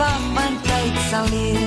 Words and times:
wag 0.00 0.24
want 0.36 0.62
tyd 0.64 0.96
sal 1.10 1.28
leer. 1.28 1.60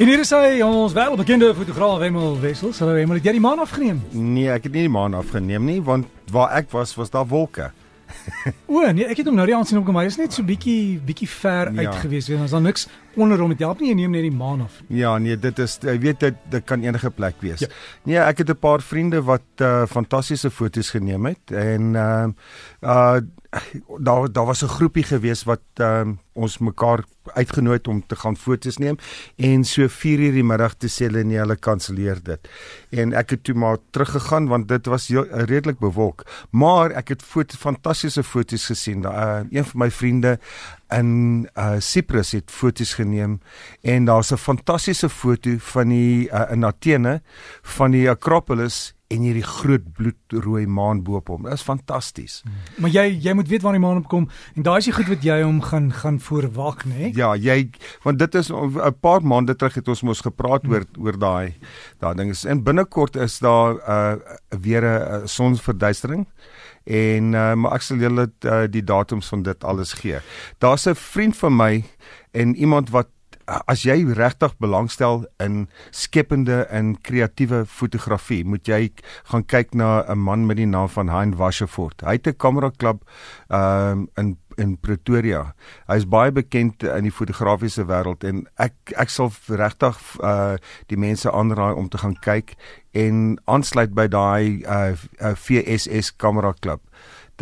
En 0.00 0.08
hier 0.08 0.22
is 0.22 0.30
hy, 0.32 0.62
ons 0.64 0.94
welbekende 0.96 1.50
fotograaf 1.54 2.00
Hemel 2.00 2.38
Wessels. 2.40 2.80
Hallo 2.80 2.96
Hemel, 2.96 3.18
het 3.20 3.28
jy 3.28 3.34
die 3.36 3.42
maan 3.44 3.60
afgeneem? 3.62 4.00
Nee, 4.16 4.48
ek 4.54 4.64
het 4.66 4.72
nie 4.72 4.86
die 4.86 4.92
maan 4.92 5.12
afgeneem 5.18 5.66
nie, 5.68 5.78
want 5.84 6.08
waar 6.32 6.54
ek 6.56 6.70
was 6.72 6.94
was 6.96 7.12
daar 7.12 7.28
wolke. 7.28 7.68
o 8.72 8.84
nee, 8.96 9.04
ek 9.08 9.20
het 9.20 9.28
hom 9.28 9.36
nou 9.36 9.44
die 9.48 9.54
aand 9.56 9.68
sien 9.68 9.80
opkom, 9.80 9.96
maar 9.96 10.08
dit 10.08 10.14
is 10.14 10.20
net 10.22 10.36
so 10.36 10.44
bietjie 10.48 10.96
bietjie 11.04 11.28
ver 11.28 11.72
ja. 11.72 11.84
uit 11.84 12.00
gewees, 12.06 12.30
weet 12.30 12.40
ons 12.40 12.54
er 12.54 12.56
daar 12.58 12.64
niks 12.70 12.86
onder 13.20 13.44
hom. 13.44 13.52
Dit 13.52 13.64
help 13.66 13.84
nie 13.84 13.92
jy 13.92 13.98
neem 14.00 14.16
net 14.16 14.24
die 14.24 14.32
maan 14.32 14.64
af. 14.64 14.80
Ja, 14.88 15.12
nee, 15.20 15.36
dit 15.36 15.62
is 15.64 15.76
jy 15.84 15.98
weet 16.00 16.24
dit, 16.24 16.40
dit 16.56 16.66
kan 16.68 16.84
enige 16.84 17.12
plek 17.12 17.44
wees. 17.44 17.66
Ja. 17.66 17.70
Nee, 18.08 18.18
ek 18.24 18.44
het 18.44 18.56
'n 18.56 18.60
paar 18.64 18.80
vriende 18.80 19.20
wat 19.28 19.44
uh 19.60 19.84
fantastiese 19.84 20.50
foto's 20.50 20.96
geneem 20.96 21.28
het 21.28 21.52
en 21.52 21.92
uh 21.92 22.26
uh 22.80 23.20
daar 23.98 24.32
daar 24.32 24.46
was 24.46 24.62
'n 24.62 24.66
groepie 24.66 25.02
gewees 25.02 25.44
wat 25.44 25.60
um, 25.74 26.20
ons 26.32 26.58
mekaar 26.58 27.04
uitgenooi 27.24 27.76
het 27.76 27.88
om 27.88 28.06
te 28.06 28.16
gaan 28.16 28.36
foto's 28.36 28.76
neem 28.76 28.96
en 29.36 29.64
so 29.64 29.88
4 29.88 30.18
uur 30.18 30.32
die 30.32 30.44
middag 30.44 30.74
te 30.74 30.88
sê 30.88 31.04
hulle 31.06 31.24
nee 31.24 31.38
hulle 31.38 31.56
kanselleer 31.56 32.22
dit. 32.22 32.48
En 32.90 33.12
ek 33.12 33.30
het 33.30 33.44
toe 33.44 33.54
maar 33.54 33.76
teruggegaan 33.90 34.48
want 34.48 34.68
dit 34.68 34.86
was 34.86 35.08
heel, 35.08 35.26
redelik 35.28 35.78
bewolk. 35.78 36.24
Maar 36.50 36.90
ek 36.90 37.08
het 37.08 37.22
foto 37.22 37.56
fantastiese 37.56 38.22
foto's 38.22 38.66
gesien. 38.66 39.02
Uh, 39.02 39.40
een 39.50 39.64
van 39.64 39.80
my 39.80 39.90
vriende 39.90 40.38
in 40.90 41.48
uh 41.54 41.76
Cyprus 41.78 42.32
het 42.32 42.50
foto's 42.50 42.94
geneem 42.94 43.40
en 43.82 44.04
daar's 44.04 44.32
'n 44.32 44.36
fantastiese 44.36 45.08
foto 45.08 45.56
van 45.58 45.88
die 45.88 46.28
uh, 46.28 46.50
in 46.50 46.64
Athene 46.64 47.22
van 47.62 47.90
die 47.90 48.10
Acropolis 48.10 48.94
en 49.12 49.26
hierdie 49.26 49.44
groot 49.46 49.84
bloedrooi 49.96 50.64
maan 50.66 51.02
bo 51.04 51.18
op 51.20 51.28
hom. 51.32 51.46
Dit 51.46 51.58
is 51.58 51.64
fantasties. 51.66 52.40
Hmm. 52.44 52.56
Maar 52.84 52.94
jy 52.94 53.04
jy 53.26 53.34
moet 53.36 53.50
weet 53.50 53.64
waar 53.64 53.76
die 53.76 53.82
maan 53.82 54.00
opkom 54.02 54.28
en 54.56 54.66
daai 54.66 54.78
is 54.80 54.88
die 54.88 54.96
goed 54.96 55.10
wat 55.12 55.26
jy 55.26 55.38
hom 55.42 55.60
gaan 55.68 55.90
gaan 55.92 56.20
voorwag, 56.22 56.84
né? 56.86 56.94
Nee? 56.94 57.12
Ja, 57.18 57.32
jy 57.36 57.70
want 58.04 58.18
dit 58.18 58.34
is 58.40 58.50
'n 58.50 58.94
paar 59.00 59.22
maande 59.22 59.56
terug 59.56 59.74
het 59.74 59.88
ons 59.88 60.02
mos 60.02 60.20
gepraat 60.20 60.62
hmm. 60.62 60.72
oor 60.72 60.84
oor 60.98 61.18
daai 61.18 61.54
daai 62.00 62.14
ding 62.14 62.30
is 62.30 62.44
en 62.44 62.62
binnekort 62.62 63.16
is 63.16 63.38
daar 63.38 63.76
uh, 63.88 64.16
weer 64.60 64.82
'n 64.84 65.28
sonsverduistering 65.28 66.26
en 66.84 67.32
uh, 67.32 67.54
maar 67.54 67.74
ek 67.78 67.82
sal 67.82 67.96
julle 67.96 68.30
uh, 68.44 68.64
die 68.66 68.84
datums 68.84 69.28
van 69.28 69.42
dit 69.42 69.64
alles 69.64 69.92
gee. 69.92 70.18
Daar's 70.58 70.86
'n 70.86 70.94
vriend 70.94 71.36
van 71.36 71.56
my 71.56 71.84
en 72.32 72.56
iemand 72.56 72.90
wat 72.90 73.08
as 73.66 73.84
jy 73.86 74.04
regtig 74.16 74.54
belangstel 74.62 75.26
in 75.42 75.66
skepende 75.90 76.62
en 76.70 76.94
kreatiewe 77.04 77.64
fotografie, 77.66 78.44
moet 78.44 78.68
jy 78.68 78.90
gaan 79.30 79.44
kyk 79.44 79.74
na 79.74 80.04
'n 80.08 80.18
man 80.18 80.46
met 80.46 80.56
die 80.56 80.66
naam 80.66 80.88
van 80.88 81.08
Hein 81.08 81.36
Washerford. 81.36 82.00
Hy 82.00 82.12
het 82.12 82.26
'n 82.26 82.36
kamera 82.36 82.70
klub 82.70 83.04
um, 83.50 84.08
in 84.16 84.36
in 84.58 84.76
Pretoria. 84.76 85.54
Hy 85.88 85.96
is 85.96 86.08
baie 86.08 86.32
bekend 86.32 86.82
in 86.82 87.06
die 87.06 87.14
fotografiese 87.14 87.86
wêreld 87.88 88.24
en 88.24 88.46
ek 88.60 88.94
ek 89.00 89.12
sal 89.12 89.32
regtig 89.48 89.98
uh, 90.20 90.56
die 90.92 90.98
mense 91.00 91.30
aanraai 91.30 91.74
om 91.74 91.88
te 91.88 91.98
gaan 91.98 92.16
kyk 92.24 92.54
en 92.92 93.38
aansluit 93.44 93.94
by 93.94 94.06
daai 94.12 94.62
uh, 94.66 94.92
uh, 95.20 95.34
VSS 95.34 96.12
kamera 96.16 96.52
klub 96.60 96.80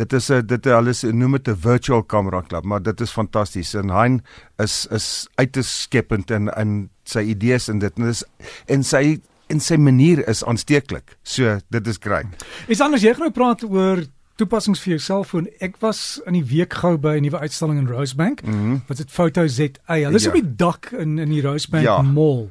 dit 0.01 0.13
is 0.13 0.29
'n 0.29 0.45
dit 0.45 0.67
alles 0.67 1.03
noem 1.03 1.31
dit 1.31 1.47
'n 1.47 1.55
virtual 1.55 2.05
camera 2.05 2.41
club, 2.41 2.63
maar 2.63 2.81
dit 2.81 3.01
is 3.01 3.11
fantasties. 3.11 3.73
En 3.73 3.89
Hein 3.89 4.23
is 4.57 4.87
is 4.89 5.27
uiteskepend 5.35 6.31
in 6.31 6.47
in 6.47 6.89
sy 7.03 7.19
idees 7.19 7.67
en 7.67 7.79
dit 7.79 7.93
en 7.97 8.07
is 8.07 8.23
en 8.65 8.83
sy 8.83 9.19
en 9.47 9.59
sy 9.59 9.75
manier 9.75 10.27
is 10.27 10.43
aansteeklik. 10.43 11.17
So 11.23 11.59
dit 11.69 11.87
is 11.87 11.97
great. 11.99 12.25
Is 12.67 12.81
anders 12.81 13.01
jy 13.01 13.13
gaan 13.13 13.19
nou 13.29 13.31
praat 13.31 13.63
oor 13.63 14.03
toepassings 14.35 14.79
vir 14.79 14.95
jou 14.95 14.99
selfoon. 14.99 15.47
Ek 15.59 15.77
was 15.79 16.21
in 16.25 16.33
die 16.33 16.45
week 16.45 16.73
gou 16.73 16.97
by 16.97 17.17
'n 17.17 17.21
nuwe 17.23 17.39
uitstalling 17.39 17.79
in 17.79 17.87
Rosebank. 17.87 18.43
Mm 18.43 18.53
-hmm. 18.53 18.81
Wat 18.87 18.97
dit 18.97 19.11
Photo 19.11 19.47
ZA. 19.47 19.69
Hulle 19.85 20.15
is 20.15 20.23
ja. 20.23 20.29
op 20.29 20.35
die 20.35 20.55
dak 20.55 20.91
in 20.91 21.19
in 21.19 21.29
die 21.29 21.41
Rosebank 21.41 21.83
ja. 21.83 22.01
Mall. 22.01 22.49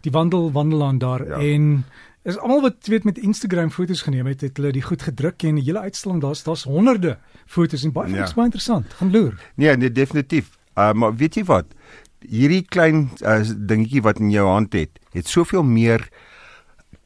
Die 0.00 0.12
wandel 0.12 0.52
wandelaan 0.52 0.98
daar 0.98 1.26
ja. 1.26 1.38
en 1.38 1.84
is 2.24 2.38
almal 2.40 2.62
wat 2.64 2.88
weet 2.88 3.04
met 3.04 3.18
Instagram 3.20 3.70
foto's 3.70 4.02
geneem 4.02 4.26
het, 4.30 4.40
het 4.40 4.56
hulle 4.56 4.72
die 4.72 4.82
goed 4.82 5.02
gedruk 5.04 5.44
en 5.44 5.58
die 5.60 5.66
hele 5.66 5.84
uitstalling 5.84 6.22
daar's 6.24 6.42
daar's 6.46 6.64
honderde 6.68 7.18
foto's 7.44 7.84
en 7.84 7.92
baie 7.92 8.14
ja. 8.14 8.28
baie 8.34 8.48
interessant. 8.48 8.92
Gaan 9.00 9.12
loer. 9.12 9.36
Nee, 9.60 9.76
nee 9.76 9.92
definitief. 9.92 10.54
Uh, 10.74 10.92
maar 10.92 11.16
weet 11.16 11.36
jy 11.36 11.44
wat? 11.44 11.76
Hierdie 12.24 12.62
klein 12.64 13.10
uh, 13.20 13.42
dingetjie 13.68 14.02
wat 14.02 14.22
in 14.24 14.32
jou 14.32 14.46
hand 14.48 14.72
het, 14.72 14.96
het 15.12 15.28
soveel 15.28 15.62
meer 15.62 16.08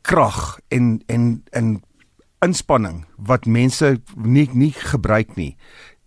krag 0.06 0.60
en 0.68 1.00
en 1.06 1.42
en 1.50 1.74
inspanning 2.46 3.02
wat 3.16 3.46
mense 3.46 3.96
nie 4.14 4.46
nie 4.54 4.72
gebruik 4.72 5.34
nie. 5.36 5.56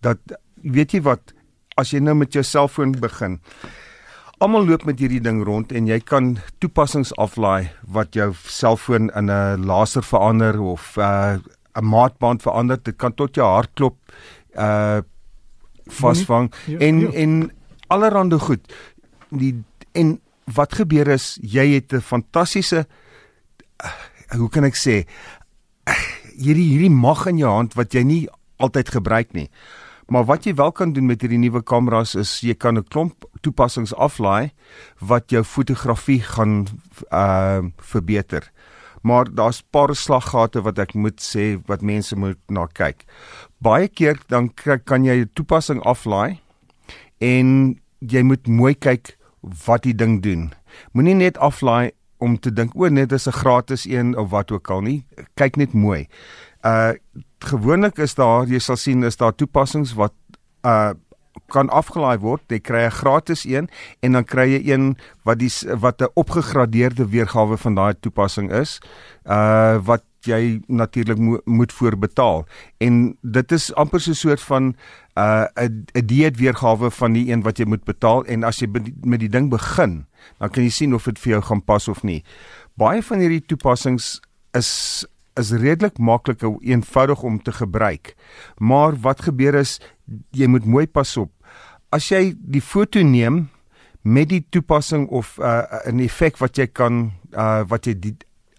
Dat 0.00 0.18
weet 0.56 0.96
jy 0.96 1.02
wat 1.04 1.36
as 1.76 1.92
jy 1.92 2.00
nou 2.00 2.16
met 2.16 2.32
jou 2.32 2.44
selfoon 2.44 2.96
begin 3.00 3.40
almal 4.42 4.66
loop 4.66 4.82
met 4.88 4.98
hierdie 4.98 5.22
ding 5.22 5.42
rond 5.46 5.70
en 5.76 5.86
jy 5.86 6.00
kan 6.02 6.32
toepassings 6.62 7.12
aflaai 7.22 7.70
wat 7.94 8.16
jou 8.18 8.32
selfoon 8.50 9.10
in 9.14 9.30
'n 9.30 9.66
laser 9.66 10.02
verander 10.02 10.58
of 10.60 10.96
'n 10.96 11.02
uh, 11.02 11.38
'n 11.78 11.84
maatband 11.84 12.42
verander. 12.42 12.78
Dit 12.82 12.96
kan 12.96 13.14
tot 13.14 13.34
jou 13.34 13.46
hartklop 13.46 13.96
uh 14.56 15.00
vasvang 15.86 16.52
ja, 16.66 16.78
en 16.78 17.00
ja. 17.00 17.10
en 17.12 17.50
allerhande 17.86 18.38
goed. 18.38 18.72
Die 19.28 19.64
en 19.92 20.20
wat 20.44 20.74
gebeur 20.74 21.08
is 21.08 21.38
jy 21.42 21.74
het 21.74 21.92
'n 21.92 22.00
fantastiese 22.00 22.86
uh, 23.84 23.90
hoe 24.38 24.48
kan 24.48 24.64
ek 24.64 24.76
sê 24.76 25.04
uh, 25.88 25.94
hierdie 26.36 26.70
hierdie 26.70 26.90
mag 26.90 27.26
in 27.26 27.38
jou 27.38 27.50
hand 27.50 27.74
wat 27.74 27.94
jy 27.94 28.02
nie 28.02 28.28
altyd 28.56 28.88
gebruik 28.88 29.32
nie. 29.32 29.50
Maar 30.06 30.24
wat 30.24 30.44
jy 30.44 30.54
wel 30.54 30.72
kan 30.72 30.92
doen 30.92 31.06
met 31.06 31.20
hierdie 31.20 31.38
nuwe 31.38 31.62
kameras 31.62 32.14
is 32.14 32.40
jy 32.40 32.54
kan 32.54 32.78
'n 32.78 32.88
klomp 32.88 33.24
toepassings 33.40 33.94
aflaai 33.94 34.50
wat 34.98 35.30
jou 35.30 35.44
fotografie 35.44 36.20
gaan 36.20 36.66
uh 37.10 37.62
verbeter. 37.76 38.50
Maar 39.02 39.34
daar's 39.34 39.62
paar 39.62 39.94
slaggate 39.94 40.62
wat 40.62 40.78
ek 40.78 40.94
moet 40.94 41.20
sê 41.20 41.58
wat 41.66 41.82
mense 41.82 42.16
moet 42.16 42.38
na 42.48 42.66
kyk. 42.66 43.04
Baie 43.58 43.88
keer 43.88 44.18
dan 44.28 44.50
kan 44.84 45.04
jy 45.04 45.22
'n 45.22 45.30
toepassing 45.34 45.82
aflaai 45.82 46.38
en 47.18 47.78
jy 47.98 48.22
moet 48.22 48.46
mooi 48.46 48.74
kyk 48.74 49.18
wat 49.66 49.82
die 49.82 49.94
ding 49.94 50.22
doen. 50.22 50.52
Moenie 50.92 51.14
net 51.14 51.38
aflaai 51.38 51.92
om 52.22 52.38
te 52.38 52.52
dink 52.54 52.74
o, 52.78 52.88
net 52.88 53.12
is 53.12 53.26
'n 53.26 53.38
gratis 53.42 53.84
een 53.84 54.16
of 54.16 54.30
wat 54.30 54.50
ook 54.50 54.70
al 54.70 54.80
nie. 54.80 55.04
Kyk 55.34 55.56
net 55.56 55.72
mooi. 55.72 56.08
Uh 56.62 56.92
gewoonlik 57.42 57.98
is 57.98 58.14
daar 58.14 58.46
jy 58.46 58.58
sal 58.62 58.76
sien 58.76 59.02
is 59.02 59.16
daar 59.16 59.34
toepassings 59.34 59.94
wat 59.98 60.14
uh 60.62 60.92
kan 61.52 61.68
afgelaai 61.68 62.18
word. 62.18 62.42
Jy 62.48 62.60
kry 62.60 62.84
'n 62.86 62.90
gratis 62.90 63.44
een 63.44 63.68
en 64.00 64.12
dan 64.12 64.24
kry 64.24 64.46
jy 64.48 64.72
een 64.72 64.96
wat 65.24 65.38
die 65.38 65.50
wat 65.80 66.02
'n 66.02 66.12
opgegradeerde 66.14 67.08
weergawe 67.08 67.56
van 67.56 67.74
daai 67.74 67.94
toepassing 68.00 68.52
is. 68.52 68.80
Uh 69.24 69.78
wat 69.84 70.04
jy 70.26 70.60
natuurlik 70.66 71.18
mo 71.18 71.40
moet 71.44 71.72
voorbetaal. 71.72 72.46
En 72.78 73.18
dit 73.22 73.52
is 73.52 73.74
amper 73.74 74.00
so 74.00 74.10
'n 74.10 74.14
soort 74.14 74.40
van 74.40 74.74
uh 75.18 75.46
'n 75.56 75.86
'n 75.94 76.06
dieet 76.06 76.36
weergawe 76.36 76.90
van 76.90 77.12
die 77.12 77.30
een 77.32 77.42
wat 77.42 77.58
jy 77.58 77.64
moet 77.64 77.84
betaal 77.84 78.24
en 78.24 78.44
as 78.44 78.58
jy 78.60 78.68
met 79.02 79.20
die 79.20 79.28
ding 79.28 79.50
begin, 79.50 80.06
dan 80.38 80.50
kan 80.50 80.62
jy 80.62 80.70
sien 80.70 80.94
of 80.94 81.04
dit 81.04 81.18
vir 81.18 81.32
jou 81.32 81.42
gaan 81.42 81.64
pas 81.64 81.88
of 81.88 82.02
nie. 82.02 82.24
Baie 82.74 83.02
van 83.02 83.18
hierdie 83.18 83.46
toepassings 83.46 84.20
is 84.52 85.04
is 85.40 85.52
redelik 85.52 85.98
maklik 85.98 86.42
en 86.42 86.58
eenvoudig 86.60 87.22
om 87.22 87.42
te 87.42 87.52
gebruik. 87.52 88.14
Maar 88.58 88.96
wat 89.00 89.22
gebeur 89.28 89.54
is 89.54 89.78
jy 90.30 90.46
moet 90.46 90.64
mooi 90.64 90.86
pas 90.86 91.16
op. 91.16 91.32
As 91.92 92.08
jy 92.08 92.34
die 92.36 92.62
foto 92.64 93.02
neem 93.02 93.48
met 94.02 94.28
die 94.28 94.42
toepassing 94.50 95.08
of 95.08 95.38
uh, 95.38 95.62
'n 95.86 96.00
effek 96.00 96.38
wat 96.38 96.56
jy 96.58 96.66
kan 96.66 97.12
uh, 97.32 97.62
wat 97.68 97.86
jy 97.86 97.94
die 97.94 98.16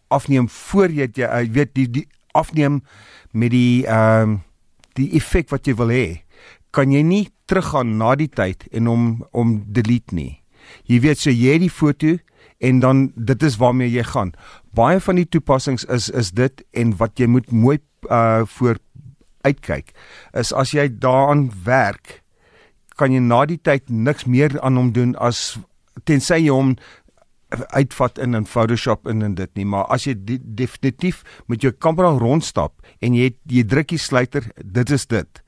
afneem 0.07 0.49
voor 0.49 0.89
jy 0.89 1.09
jy 1.13 1.27
uh, 1.27 1.43
weet 1.51 1.75
die 1.75 1.87
die 1.89 2.07
afneem 2.31 2.81
met 3.31 3.51
die 3.51 3.85
ehm 3.85 4.31
uh, 4.31 4.39
die 4.93 5.09
effek 5.17 5.49
wat 5.49 5.67
jy 5.67 5.73
wil 5.77 5.89
hê, 5.89 6.21
kan 6.73 6.91
jy 6.93 7.01
nie 7.01 7.25
teruggaan 7.49 7.97
na 7.97 8.13
die 8.17 8.29
tyd 8.29 8.67
en 8.71 8.89
hom 8.89 9.05
om 9.31 9.55
delete 9.73 10.15
nie. 10.15 10.41
Jy 10.89 10.99
weet 11.03 11.21
so 11.21 11.33
jy 11.33 11.57
het 11.57 11.63
die 11.65 11.73
foto 11.73 12.17
en 12.63 12.79
dan 12.79 13.11
dit 13.15 13.43
is 13.43 13.59
waarmee 13.59 13.91
jy 13.91 14.05
gaan. 14.07 14.31
Baie 14.71 15.01
van 15.03 15.19
die 15.19 15.27
toepassings 15.27 15.83
is 15.91 16.09
is 16.09 16.31
dit 16.31 16.63
en 16.71 16.95
wat 16.97 17.19
jy 17.19 17.27
moet 17.27 17.51
mooi 17.51 17.77
uh 18.09 18.43
voor 18.57 18.79
uitkyk 19.43 19.91
is 20.39 20.53
as 20.55 20.73
jy 20.75 20.87
daaraan 20.87 21.49
werk 21.65 22.21
kan 22.99 23.13
jy 23.13 23.21
na 23.23 23.43
die 23.49 23.59
tyd 23.59 23.89
niks 23.89 24.27
meer 24.29 24.55
aan 24.61 24.79
hom 24.79 24.91
doen 24.95 25.15
as 25.19 25.57
tensy 26.07 26.39
jy 26.45 26.53
hom 26.53 26.75
uitvat 27.75 28.19
in 28.23 28.37
in 28.37 28.47
Photoshop 28.49 29.07
en 29.09 29.21
in 29.25 29.35
dit 29.37 29.51
nie 29.59 29.65
maar 29.69 29.85
as 29.93 30.07
jy 30.07 30.15
die, 30.17 30.39
definitief 30.41 31.21
met 31.51 31.63
jou 31.65 31.73
kamera 31.73 32.13
rondstap 32.17 32.79
en 33.01 33.17
jy 33.17 33.33
jy 33.49 33.65
druk 33.67 33.91
die 33.93 34.01
sluiter 34.01 34.47
dit 34.57 34.95
is 34.97 35.05
dit 35.11 35.43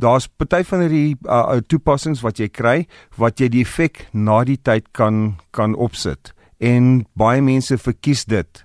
daar's 0.00 0.28
party 0.40 0.62
van 0.64 0.84
hierdie 0.86 1.16
uh, 1.28 1.60
toepassings 1.68 2.24
wat 2.24 2.40
jy 2.40 2.50
kry 2.52 2.76
wat 3.20 3.40
jy 3.40 3.50
die 3.52 3.64
effek 3.64 4.06
na 4.12 4.42
die 4.48 4.58
tyd 4.58 4.90
kan 4.96 5.38
kan 5.56 5.76
opsit 5.76 6.34
en 6.60 7.06
baie 7.18 7.42
mense 7.42 7.78
verkies 7.78 8.24
dit. 8.28 8.64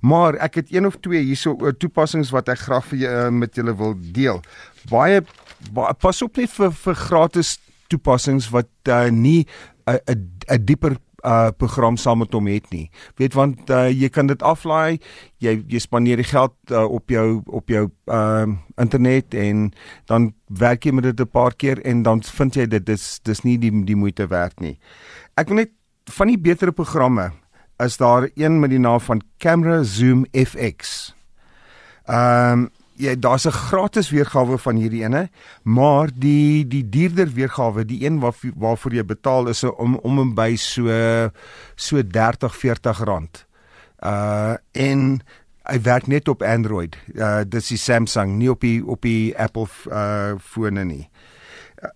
Maar 0.00 0.38
ek 0.44 0.60
het 0.62 0.72
een 0.72 0.86
of 0.86 0.96
twee 1.02 1.22
hierso 1.22 1.56
eh, 1.60 1.74
toepassings 1.78 2.30
wat 2.34 2.48
ek 2.52 2.62
graag 2.66 2.86
vir 2.92 3.04
julle 3.04 3.24
uh, 3.26 3.32
met 3.34 3.56
julle 3.58 3.74
wil 3.76 3.96
deel. 4.16 4.40
Baie, 4.90 5.24
baie 5.74 5.94
pas 5.98 6.22
op 6.22 6.36
net 6.40 6.52
vir 6.54 6.74
vir 6.84 7.00
gratis 7.06 7.56
toepassings 7.92 8.48
wat 8.54 8.70
uh, 8.88 9.08
nie 9.10 9.46
'n 9.86 9.98
uh, 10.08 10.14
'n 10.54 10.64
dieper 10.64 10.96
uh 11.24 11.50
program 11.56 11.96
saam 11.96 12.18
met 12.18 12.32
hom 12.32 12.46
het 12.46 12.70
nie. 12.70 12.90
Weet 13.16 13.34
want 13.34 13.70
uh, 13.70 13.88
jy 13.88 14.08
kan 14.12 14.28
dit 14.28 14.42
aflaai, 14.42 15.00
jy 15.40 15.56
jy 15.68 15.80
spandeer 15.80 16.20
die 16.20 16.28
geld 16.28 16.54
uh, 16.70 16.84
op 16.84 17.10
jou 17.10 17.42
op 17.46 17.68
jou 17.68 17.88
ehm 17.88 18.50
uh, 18.50 18.58
internet 18.76 19.34
en 19.34 19.70
dan 20.10 20.32
werk 20.48 20.84
jy 20.84 20.92
met 20.92 21.04
dit 21.04 21.20
'n 21.20 21.30
paar 21.30 21.54
keer 21.54 21.80
en 21.84 22.02
dan 22.02 22.22
vind 22.22 22.54
jy 22.54 22.66
dit 22.66 22.86
dis 22.86 23.20
dis 23.22 23.42
nie 23.44 23.58
die 23.58 23.72
die 23.84 23.96
moeite 23.96 24.26
werd 24.26 24.60
nie. 24.60 24.78
Ek 25.36 25.48
wil 25.48 25.56
net 25.56 25.70
van 26.10 26.26
die 26.26 26.38
betere 26.38 26.72
programme 26.72 27.30
is 27.76 27.96
daar 27.96 28.28
een 28.34 28.60
met 28.60 28.70
die 28.70 28.78
naam 28.78 29.00
van 29.00 29.22
Camera 29.38 29.82
Zoom 29.82 30.26
FX. 30.32 31.14
Ehm 32.04 32.58
um, 32.58 32.70
ja, 32.96 33.14
daar's 33.14 33.44
'n 33.46 33.50
gratis 33.50 34.10
weergawe 34.10 34.58
van 34.58 34.76
hierdie 34.76 35.02
ene, 35.02 35.30
maar 35.62 36.08
die 36.14 36.66
die 36.66 36.88
duurder 36.88 37.32
weergawe, 37.32 37.84
die 37.84 38.06
een 38.06 38.20
waar 38.20 38.34
waarvoor 38.56 38.94
jy 38.94 39.04
betaal 39.04 39.48
is 39.48 39.64
om 39.64 39.96
om 39.96 40.18
en 40.18 40.34
by 40.34 40.56
so 40.56 41.30
so 41.74 42.06
30 42.06 42.56
40 42.56 42.98
rand. 42.98 43.46
Uh 43.98 44.54
en 44.72 45.20
hy 45.62 45.80
werk 45.80 46.06
net 46.06 46.28
op 46.28 46.42
Android. 46.42 46.96
Uh 47.14 47.40
dis 47.46 47.68
die 47.68 47.78
Samsung, 47.78 48.36
nie 48.36 48.50
op 48.50 48.60
die 48.60 48.86
op 48.86 49.02
die 49.02 49.38
Apple 49.38 49.66
uh 49.88 50.34
fone 50.40 50.84
nie. 50.84 51.08
Uh, 51.82 51.90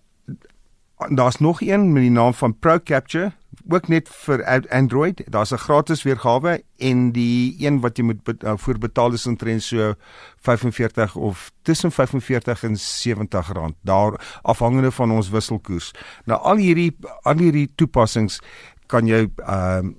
daar's 1.15 1.37
nog 1.39 1.61
een 1.61 1.93
met 1.93 2.01
die 2.01 2.11
naam 2.11 2.33
van 2.33 2.59
Pro 2.59 2.79
Capture 2.83 3.31
ook 3.73 3.87
net 3.87 4.09
vir 4.09 4.43
Android. 4.69 5.23
Daar's 5.25 5.51
'n 5.51 5.57
gratis 5.57 6.03
weergawe 6.03 6.63
en 6.77 7.11
die 7.11 7.55
een 7.59 7.79
wat 7.79 7.97
jy 7.97 8.03
moet 8.03 8.23
bet, 8.23 8.43
uh, 8.43 8.53
voor 8.55 8.77
betaal 8.77 9.13
is 9.13 9.27
omtrent 9.27 9.63
so 9.63 9.93
45 10.37 11.15
of 11.15 11.51
tussen 11.61 11.91
45 11.91 12.63
en 12.63 12.77
70 12.77 13.51
rand. 13.51 13.75
Daar 13.81 14.39
afhangende 14.41 14.91
van 14.91 15.11
ons 15.11 15.29
wisselkoers. 15.29 15.91
Nou 16.25 16.41
al 16.41 16.55
hierdie 16.55 16.97
al 17.21 17.37
hierdie 17.37 17.71
toepassings 17.75 18.39
kan 18.87 19.07
jy 19.07 19.29
ehm 19.35 19.85
uh, 19.85 19.93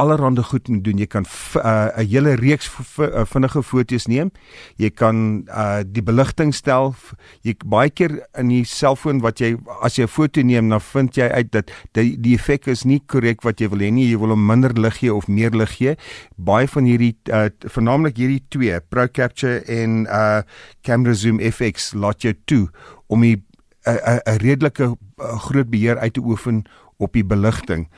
allerhande 0.00 0.42
goed 0.42 0.68
moet 0.68 0.84
doen. 0.84 0.98
Jy 0.98 1.06
kan 1.06 1.24
'n 1.24 1.58
uh, 1.58 1.88
hele 2.08 2.34
reeks 2.40 2.70
uh, 2.98 3.24
vinnige 3.24 3.62
foto's 3.62 4.06
neem. 4.06 4.30
Jy 4.76 4.90
kan 4.90 5.44
uh 5.48 5.80
die 5.86 6.02
beligting 6.02 6.54
stel. 6.54 6.94
Jy 7.42 7.54
baie 7.64 7.90
keer 7.90 8.26
in 8.38 8.48
die 8.48 8.64
selfoon 8.64 9.20
wat 9.20 9.40
jy 9.40 9.56
as 9.82 9.98
jy 9.98 10.04
'n 10.04 10.08
foto 10.08 10.42
neem, 10.42 10.68
dan 10.68 10.80
vind 10.80 11.16
jy 11.16 11.28
uit 11.28 11.52
dat 11.52 11.70
die 11.92 12.16
die 12.20 12.34
effek 12.34 12.66
is 12.66 12.84
nie 12.84 13.00
korrek 13.06 13.42
wat 13.42 13.60
jy 13.60 13.68
wil 13.68 13.78
hê 13.78 13.90
nie. 13.92 14.08
Jy 14.10 14.18
wil 14.18 14.30
hom 14.30 14.46
minder 14.46 14.72
lig 14.72 14.98
gee 14.98 15.14
of 15.14 15.28
meer 15.28 15.50
lig 15.50 15.76
gee. 15.76 15.96
Baie 16.36 16.68
van 16.68 16.84
hierdie 16.84 17.16
uh 17.28 17.48
veralnik 17.66 18.16
hierdie 18.16 18.44
twee, 18.48 18.80
Pro 18.80 19.06
Capture 19.08 19.62
en 19.66 20.06
uh 20.06 20.42
Camera 20.82 21.14
Zoom 21.14 21.40
FX 21.40 21.92
laat 21.94 22.22
jou 22.22 22.34
toe 22.44 22.68
om 23.08 23.24
'n 23.24 23.42
'n 23.86 24.38
redelike 24.38 24.84
uh, 24.84 25.38
groot 25.38 25.70
beheer 25.70 25.98
uit 25.98 26.14
te 26.14 26.20
oefen 26.20 26.64
op 26.96 27.12
die 27.12 27.24
beligting. 27.24 27.88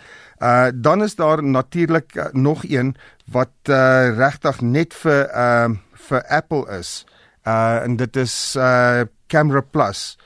Uh 0.42 0.68
dan 0.74 1.02
is 1.02 1.14
daar 1.14 1.42
natuurlik 1.44 2.14
uh, 2.14 2.24
nog 2.32 2.64
een 2.64 2.96
wat 3.30 3.54
uh 3.70 4.16
regtig 4.16 4.60
net 4.60 4.94
vir 4.94 5.30
uh 5.30 5.70
vir 5.92 6.26
Apple 6.26 6.78
is. 6.78 7.06
Uh 7.46 7.82
en 7.84 7.96
dit 7.96 8.16
is 8.16 8.54
uh 8.58 9.00
Camera 9.26 9.60
Plus. 9.60 10.18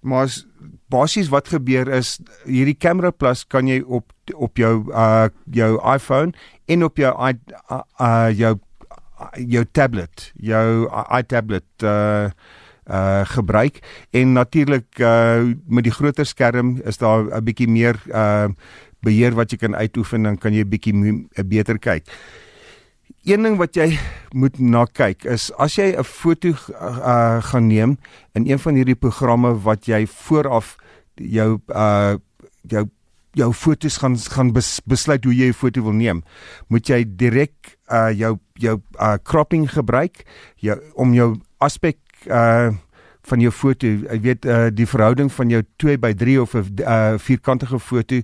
Maar 0.00 0.32
basies 0.88 1.28
wat 1.28 1.48
gebeur 1.48 1.88
is 1.88 2.18
hierdie 2.44 2.76
Camera 2.76 3.10
Plus 3.10 3.44
kan 3.46 3.68
jy 3.68 3.82
op 3.84 4.12
op 4.34 4.56
jou 4.56 4.88
uh 4.92 5.28
jou 5.50 5.76
iPhone 5.94 6.32
en 6.64 6.84
op 6.84 6.96
jou 6.96 7.12
i 7.28 7.36
uh, 7.70 7.82
uh 8.00 8.30
jou 8.32 8.56
jou 9.36 9.64
tablet, 9.72 10.30
jou 10.34 10.88
iTablet 11.18 11.84
uh 11.84 12.30
uh 12.88 13.24
gebruik 13.24 13.80
en 14.10 14.32
natuurlik 14.32 14.98
uh 14.98 15.52
met 15.66 15.84
die 15.84 15.92
groter 15.92 16.26
skerm 16.26 16.78
is 16.84 16.96
daar 16.96 17.28
'n 17.28 17.44
bietjie 17.44 17.68
meer 17.68 18.00
uh 18.08 18.48
beheer 19.02 19.34
wat 19.34 19.52
jy 19.52 19.58
kan 19.58 19.74
uitoefen 19.74 20.22
dan 20.22 20.38
kan 20.38 20.52
jy 20.52 20.64
'n 20.64 20.68
bietjie 20.68 20.94
beter 21.44 21.78
kyk. 21.78 22.04
Een 23.24 23.42
ding 23.42 23.56
wat 23.56 23.76
jy 23.76 23.98
moet 24.32 24.58
na 24.58 24.86
kyk 24.86 25.24
is 25.24 25.50
as 25.58 25.76
jy 25.76 25.94
'n 25.96 26.04
foto 26.04 26.48
uh, 26.48 27.42
gaan 27.42 27.66
neem 27.66 27.98
in 28.34 28.46
een 28.46 28.58
van 28.58 28.74
hierdie 28.74 28.98
programme 28.98 29.54
wat 29.62 29.86
jy 29.86 30.06
vooraf 30.06 30.76
jou 31.14 31.60
uh 31.68 32.16
jou 32.68 32.88
jou 33.32 33.52
fotos 33.52 33.96
gaan 33.96 34.16
gaan 34.18 34.52
bes, 34.52 34.80
besluit 34.84 35.24
hoe 35.24 35.34
jy 35.34 35.48
'n 35.48 35.52
foto 35.52 35.82
wil 35.82 35.92
neem, 35.92 36.22
moet 36.68 36.88
jy 36.88 37.04
direk 37.04 37.78
uh 37.90 38.10
jou 38.10 38.38
jou 38.54 38.80
uh 39.00 39.16
cropping 39.22 39.70
gebruik 39.70 40.24
jou 40.56 40.78
om 40.94 41.14
jou 41.14 41.36
aspek 41.58 41.98
uh 42.26 42.70
van 43.28 43.40
jou 43.40 43.50
foto, 43.52 43.86
jy 43.86 44.20
weet 44.20 44.44
uh 44.44 44.70
die 44.72 44.86
verhouding 44.86 45.32
van 45.32 45.50
jou 45.50 45.62
2 45.76 45.98
by 45.98 46.12
3 46.14 46.40
of 46.40 46.54
'n 46.54 46.64
uh, 46.80 47.18
vierkantige 47.18 47.78
foto 47.78 48.22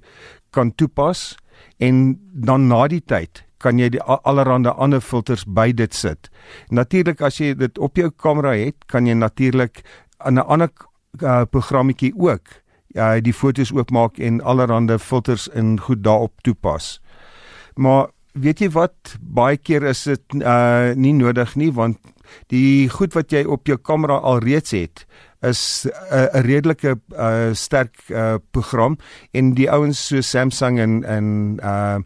kan 0.55 0.71
toepas 0.79 1.35
en 1.83 2.15
dan 2.47 2.69
na 2.71 2.87
die 2.89 3.03
tyd 3.03 3.43
kan 3.65 3.81
jy 3.81 3.89
die 3.95 4.03
allerhande 4.05 4.75
ander 4.77 5.01
filters 5.01 5.47
by 5.49 5.71
dit 5.73 5.95
sit. 5.97 6.29
Natuurlik 6.69 7.23
as 7.25 7.41
jy 7.41 7.55
dit 7.57 7.79
op 7.81 7.97
jou 7.97 8.11
kamera 8.13 8.53
het, 8.59 8.77
kan 8.93 9.09
jy 9.09 9.17
natuurlik 9.17 9.83
'n 10.25 10.39
ander 10.39 10.71
uh, 11.23 11.45
programmetjie 11.45 12.13
ook 12.17 12.61
uh, 12.95 13.21
die 13.21 13.33
fotos 13.33 13.73
oopmaak 13.73 14.19
en 14.19 14.41
allerhande 14.41 14.99
filters 14.99 15.49
in 15.49 15.81
goed 15.81 16.03
daarop 16.05 16.33
toepas. 16.43 17.01
Maar 17.75 18.09
weet 18.35 18.61
jy 18.65 18.71
wat? 18.75 19.15
Baie 19.21 19.57
keer 19.57 19.87
is 19.91 20.05
dit 20.11 20.41
uh 20.43 20.93
nie 20.99 21.15
nodig 21.17 21.55
nie 21.57 21.71
want 21.75 21.99
die 22.51 22.89
goed 22.91 23.15
wat 23.15 23.33
jy 23.33 23.45
op 23.47 23.69
jou 23.69 23.77
kamera 23.79 24.17
al 24.19 24.43
reeds 24.43 24.75
het 24.75 25.05
is 25.45 25.85
'n 25.85 25.93
uh, 26.15 26.41
redelike 26.41 26.97
uh, 27.13 27.53
sterk 27.53 27.97
uh, 28.09 28.35
program. 28.51 28.97
En 29.33 29.55
die 29.55 29.71
ouens 29.71 30.07
so 30.07 30.21
Samsung 30.21 30.79
en 30.81 31.05
en 31.05 31.59
uh 31.63 31.99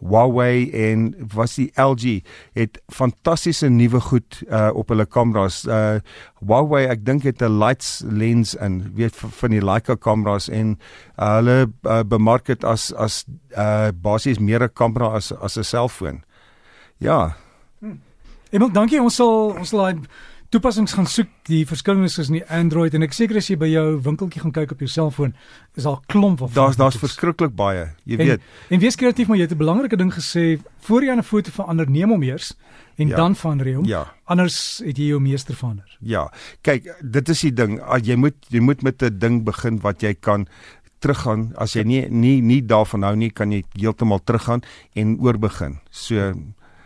Huawei 0.00 0.70
en 0.70 1.14
was 1.34 1.54
die 1.54 1.70
LG 1.74 2.22
het 2.52 2.80
fantastiese 2.92 3.68
nuwe 3.68 4.00
goed 4.00 4.42
uh 4.48 4.70
op 4.74 4.88
hulle 4.88 5.06
kameras. 5.06 5.64
Uh 5.64 6.00
Huawei 6.44 6.86
ek 6.86 7.04
dink 7.04 7.22
het 7.22 7.42
'n 7.42 7.58
lights 7.58 8.02
lens 8.06 8.54
in 8.54 8.92
weet 8.94 9.16
van 9.16 9.50
die 9.50 9.64
Leica 9.64 9.94
kameras 9.94 10.48
en 10.48 10.78
uh, 11.18 11.34
hulle 11.36 11.72
uh, 11.82 12.00
bemark 12.06 12.46
dit 12.46 12.64
as 12.64 12.92
as 12.92 13.24
uh 13.56 13.88
basies 13.94 14.38
meer 14.38 14.62
'n 14.62 14.72
kamera 14.72 15.14
as 15.14 15.32
as 15.32 15.56
'n 15.58 15.64
selfoon. 15.64 16.22
Ja. 16.96 17.36
Hm. 17.80 17.96
Emel, 18.50 18.72
dankie. 18.72 19.02
Ons 19.02 19.14
sal 19.14 19.54
ons 19.58 19.68
sal 19.68 19.94
toepassings 20.54 20.94
gaan 20.94 21.08
soek, 21.10 21.30
die 21.48 21.64
verskillenisse 21.66 22.22
is 22.22 22.30
in 22.30 22.38
die 22.38 22.46
Android 22.52 22.94
en 22.94 23.02
ek 23.06 23.14
seker 23.16 23.40
as 23.40 23.48
jy 23.50 23.56
by 23.58 23.68
jou 23.72 23.84
winkeltjie 24.04 24.42
gaan 24.44 24.54
kyk 24.54 24.74
op 24.76 24.84
jou 24.84 24.90
selfoon, 24.90 25.34
is 25.74 25.88
daar 25.88 25.98
klomp 26.12 26.44
of 26.46 26.54
Daar's 26.54 26.78
daar's 26.78 26.98
verskriklik 27.00 27.56
baie, 27.58 27.88
jy 28.06 28.18
en, 28.18 28.30
weet. 28.30 28.46
En 28.70 28.82
wees 28.82 28.98
kreatief, 29.00 29.30
maar 29.30 29.40
jy 29.40 29.48
het 29.48 29.54
'n 29.56 29.62
belangrike 29.64 29.98
ding 29.98 30.12
gesê, 30.14 30.60
voor 30.86 31.02
jy 31.02 31.16
'n 31.16 31.22
foto 31.22 31.50
verander, 31.50 31.90
neem 31.90 32.10
hom 32.10 32.22
eers 32.22 32.54
en 32.96 33.08
ja. 33.08 33.16
dan 33.16 33.34
verander 33.34 33.66
jy 33.66 33.74
hom. 33.74 33.84
Ja. 33.84 34.14
Anders 34.24 34.82
het 34.84 34.96
jy 34.96 35.08
jou 35.08 35.20
meester 35.20 35.54
verander. 35.54 35.98
Ja. 36.00 36.30
Kyk, 36.62 36.94
dit 37.02 37.28
is 37.28 37.40
die 37.40 37.52
ding, 37.52 37.80
jy 38.02 38.16
moet 38.16 38.36
jy 38.48 38.60
moet 38.60 38.82
met 38.82 39.02
'n 39.02 39.18
ding 39.18 39.44
begin 39.44 39.80
wat 39.80 40.02
jy 40.02 40.14
kan 40.14 40.46
teruggaan 41.00 41.52
as 41.60 41.74
jy 41.74 41.82
nie 41.84 42.08
nie 42.08 42.40
nie 42.40 42.62
daarvan 42.62 43.02
hou 43.02 43.16
nie 43.16 43.30
kan 43.30 43.52
jy 43.52 43.64
heeltemal 43.76 44.20
teruggaan 44.24 44.62
en 44.94 45.18
oorbegin. 45.20 45.80
So 45.90 46.34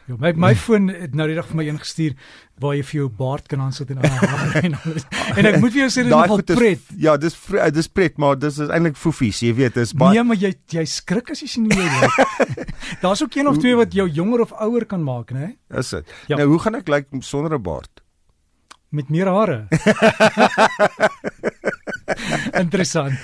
Ja, 0.08 0.16
my 0.16 0.30
my 0.40 0.54
foon 0.56 0.86
het 0.88 1.12
nou 1.18 1.26
die 1.28 1.34
dag 1.36 1.44
vir 1.50 1.58
my 1.60 1.66
ingestuur 1.68 2.14
waar 2.62 2.72
jy 2.78 2.84
vir 2.88 2.96
jou 3.02 3.08
baard 3.18 3.44
kan 3.50 3.60
aansit 3.60 3.90
en 3.92 3.98
hare 4.00 4.62
en 4.66 4.72
alles. 4.78 5.04
En 5.36 5.44
ek 5.50 5.58
moet 5.60 5.74
vir 5.74 5.82
jou 5.82 5.88
sê 5.92 6.00
dit 6.06 6.08
is 6.08 6.14
nogal 6.14 6.40
pret. 6.48 6.80
Ja, 6.96 7.18
dis 7.20 7.36
dis 7.76 7.88
pret, 7.92 8.16
maar 8.16 8.38
dis 8.40 8.56
is 8.64 8.72
eintlik 8.72 8.96
foefies, 8.96 9.42
jy 9.44 9.52
weet, 9.58 9.76
dis 9.76 9.92
baie 9.92 10.16
Nee, 10.16 10.24
maar 10.30 10.40
jy 10.40 10.54
jy 10.72 10.84
skrik 10.88 11.28
as 11.34 11.42
jy 11.44 11.48
sien 11.52 11.68
hoe 11.68 11.76
jy 11.76 11.84
lyk. 11.92 12.16
Daar's 13.04 13.20
ook 13.26 13.36
een 13.36 13.50
of 13.52 13.60
twee 13.60 13.76
wat 13.76 13.92
jou 13.92 14.08
jonger 14.08 14.40
of 14.46 14.56
ouer 14.64 14.88
kan 14.88 15.04
maak, 15.04 15.28
né? 15.36 15.60
Is 15.76 15.92
dit? 15.92 16.08
Ja. 16.32 16.40
Nou, 16.40 16.48
hoe 16.54 16.60
gaan 16.64 16.80
ek 16.80 16.88
lyk 16.88 17.12
sonder 17.20 17.52
'n 17.58 17.62
baard? 17.62 17.92
Met 18.88 19.12
meer 19.12 19.28
hare. 19.28 19.68
Interessant. 22.64 23.20